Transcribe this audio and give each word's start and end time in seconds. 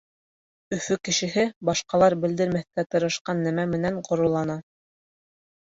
Өфө 0.77 0.95
кешеһе 1.09 1.43
башҡалар 1.69 2.17
белдермәҫкә 2.23 2.87
тырышҡан 2.95 3.45
нәмә 3.49 3.67
менән 3.75 4.01
ғорурлана. 4.09 4.57